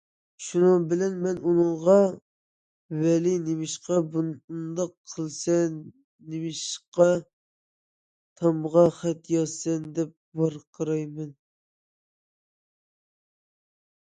[0.43, 1.97] شۇنىڭ بىلەن مەن ئۇنىڭغا:«
[3.01, 5.77] ۋەلى، نېمىشقا ئۇنداق قىلىسەن؟
[6.31, 7.07] نېمىشقا
[8.41, 11.31] تامغا خەت يازىسەن؟» دەپ ۋارقىرايمەن.